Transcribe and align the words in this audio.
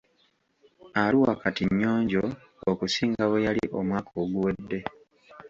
Arua 1.03 1.33
kati 1.41 1.63
nnyonjo 1.69 2.23
okusinga 2.69 3.23
bwe 3.29 3.39
yali 3.45 3.63
omwaka 3.79 4.11
oguwedde. 4.23 4.79